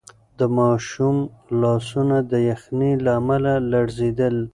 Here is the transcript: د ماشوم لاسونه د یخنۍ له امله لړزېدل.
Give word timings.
د 0.39 0.41
ماشوم 0.57 1.17
لاسونه 1.61 2.17
د 2.31 2.33
یخنۍ 2.49 2.91
له 3.03 3.11
امله 3.19 3.53
لړزېدل. 3.71 4.35